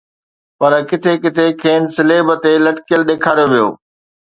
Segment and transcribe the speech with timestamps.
[0.57, 3.67] پر ڪٿي ڪٿي کين صليب تي لٽڪيل ڏيکاريو ويو